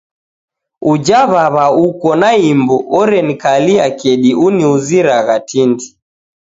Uja 0.91 1.19
w'aw'a 1.31 1.65
uko 1.87 2.09
na 2.21 2.31
imbu, 2.51 2.75
orenikalia 2.99 3.85
kedi 3.99 4.29
uniuziragha 4.45 5.35
tindi. 5.49 5.85